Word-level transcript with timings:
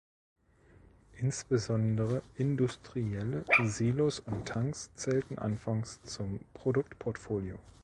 Insbesondere 1.19 2.23
industrielle 2.33 3.45
Silos 3.65 4.19
und 4.19 4.47
Tanks 4.47 4.89
zählten 4.95 5.37
anfangs 5.37 6.01
zum 6.01 6.39
Produktportfolio. 6.55 7.59